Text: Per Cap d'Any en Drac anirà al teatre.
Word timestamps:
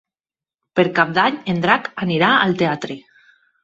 Per 0.79 0.85
Cap 1.01 1.13
d'Any 1.19 1.39
en 1.55 1.63
Drac 1.69 1.93
anirà 2.09 2.35
al 2.43 2.61
teatre. 2.65 3.03